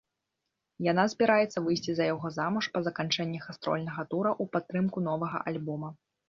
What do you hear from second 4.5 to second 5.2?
падтрымку